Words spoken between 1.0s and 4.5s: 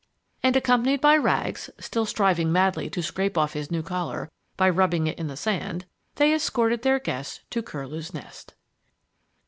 Rags, still striving madly to scrape off his new collar